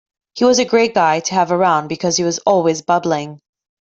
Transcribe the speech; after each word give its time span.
He 0.33 0.45
was 0.45 0.57
a 0.57 0.65
great 0.65 0.95
guy 0.95 1.19
to 1.19 1.35
have 1.35 1.51
around 1.51 1.87
because 1.87 2.17
he 2.17 2.23
was 2.23 2.39
always 2.39 2.81
bubbling. 2.81 3.39